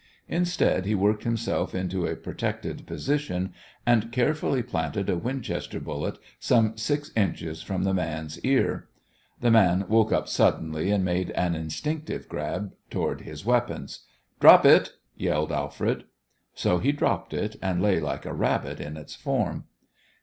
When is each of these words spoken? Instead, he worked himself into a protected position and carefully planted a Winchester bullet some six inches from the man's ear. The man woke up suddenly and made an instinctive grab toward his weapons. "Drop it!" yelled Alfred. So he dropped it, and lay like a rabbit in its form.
Instead, 0.27 0.87
he 0.87 0.95
worked 0.95 1.25
himself 1.25 1.75
into 1.75 2.07
a 2.07 2.15
protected 2.15 2.87
position 2.87 3.53
and 3.85 4.11
carefully 4.11 4.63
planted 4.63 5.11
a 5.11 5.15
Winchester 5.15 5.79
bullet 5.79 6.17
some 6.39 6.75
six 6.75 7.11
inches 7.15 7.61
from 7.61 7.83
the 7.83 7.93
man's 7.93 8.39
ear. 8.39 8.87
The 9.41 9.51
man 9.51 9.85
woke 9.87 10.11
up 10.11 10.27
suddenly 10.27 10.89
and 10.89 11.05
made 11.05 11.29
an 11.33 11.53
instinctive 11.53 12.27
grab 12.27 12.71
toward 12.89 13.21
his 13.21 13.45
weapons. 13.45 13.99
"Drop 14.39 14.65
it!" 14.65 14.93
yelled 15.17 15.51
Alfred. 15.51 16.05
So 16.55 16.79
he 16.79 16.91
dropped 16.91 17.31
it, 17.31 17.57
and 17.61 17.79
lay 17.79 17.99
like 17.99 18.25
a 18.25 18.33
rabbit 18.33 18.79
in 18.79 18.97
its 18.97 19.13
form. 19.15 19.65